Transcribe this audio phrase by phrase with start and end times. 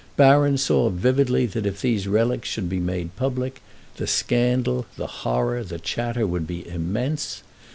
[0.17, 3.61] Baron saw vividly that if these relics should be made public
[3.97, 7.43] the scandal, the horror, the chatter would be immense.